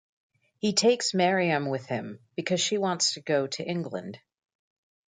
[0.57, 4.17] He takes Maryam with him, because she wants to go to England.